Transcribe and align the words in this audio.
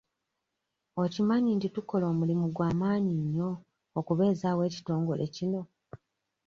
Okimanyi 1.03 1.49
nti 1.53 1.67
tukola 1.75 2.05
omulimu 2.13 2.45
gwa 2.55 2.69
maanyi 2.79 3.11
nnyo 3.23 3.49
okubeezaawo 3.99 4.61
ekitongole 4.69 5.23
kino? 5.35 5.61